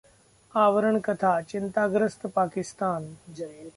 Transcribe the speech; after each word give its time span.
आवरण 0.55 0.99
कथाः 0.99 1.39
चिंताग्रस्त 1.41 2.25
पाकिस्तान 2.35 3.05